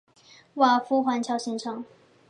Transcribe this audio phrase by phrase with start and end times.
[0.55, 1.85] 瓦夫环礁形成。